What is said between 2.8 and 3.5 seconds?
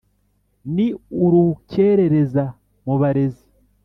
mu barezi.